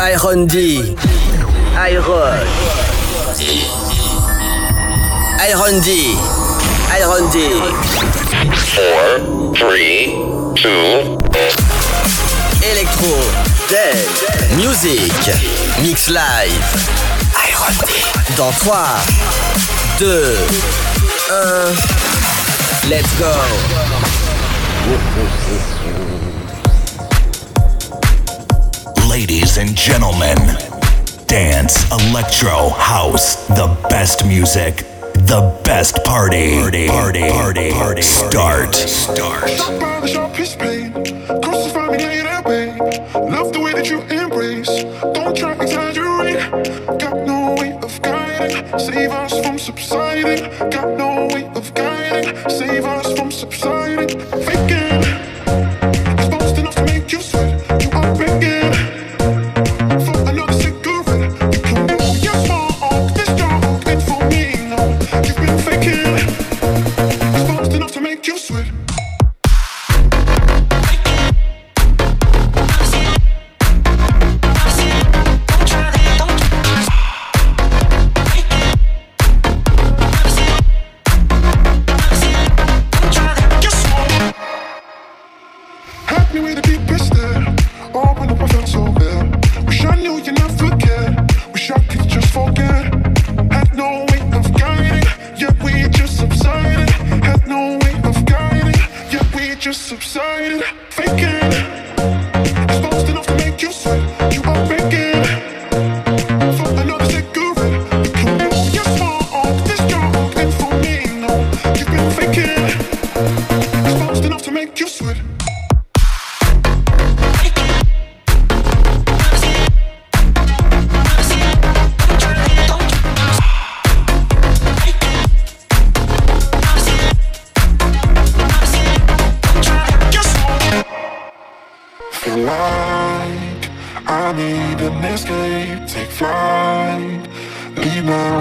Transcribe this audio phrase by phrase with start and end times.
[0.00, 0.94] Iron D.
[1.74, 2.46] Iron.
[5.40, 6.14] Iron D.
[6.94, 7.36] Iron D.
[8.76, 10.06] 4, 3,
[10.54, 11.18] 2,
[12.62, 13.18] Electro,
[13.68, 14.08] Dead,
[14.56, 15.12] Music,
[15.82, 16.62] Mix Live.
[17.34, 17.92] Iron D.
[18.36, 19.02] Dans 3,
[19.98, 20.36] 2,
[21.28, 21.74] 1,
[22.88, 23.34] let's go.
[29.08, 30.36] Ladies and gentlemen,
[31.26, 34.84] dance, electro, house, the best music,
[35.14, 36.58] the best party.
[36.60, 38.02] Party, party, party, party.
[38.02, 38.74] Start.
[38.74, 39.48] Start.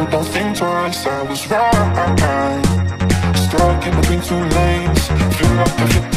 [0.06, 2.63] Don't think twice, I was right.
[3.35, 5.08] Stuck in between two lanes.
[5.08, 6.16] Feel Flew up the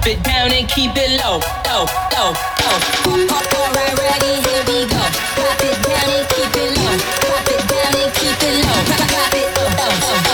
[0.00, 1.38] drop it down and keep it low,
[1.68, 1.84] low,
[2.16, 2.78] low, low.
[3.60, 5.02] Alright, ready, here we go.
[5.36, 6.96] Drop it down and keep it low.
[7.20, 8.80] Drop it down and keep it low.
[8.96, 10.29] Drop it, oh, low.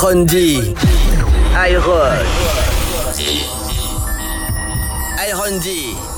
[0.00, 0.74] Iron D.
[1.56, 2.24] Iron.
[5.18, 6.17] Iron D.